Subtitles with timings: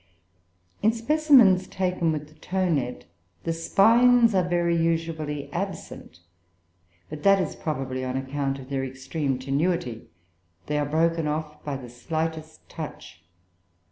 [0.81, 3.05] "In specimens taken with the tow net
[3.43, 6.21] the spines are very usually absent;
[7.09, 10.07] but that is probably on account of their extreme tenuity;
[10.65, 13.23] they are broken off by the slightest touch.